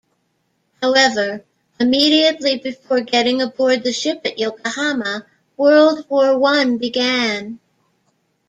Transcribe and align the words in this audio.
However, 0.81 1.45
immediately 1.79 2.57
before 2.57 3.01
getting 3.01 3.39
aboard 3.39 3.83
the 3.83 3.93
ship 3.93 4.21
at 4.25 4.39
Yokohama, 4.39 5.27
World 5.57 6.05
War 6.09 6.39
One 6.39 6.79
began. 6.79 7.59